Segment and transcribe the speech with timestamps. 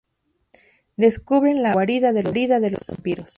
[0.97, 2.23] Descubren la guarida de
[2.71, 3.29] los vampiros.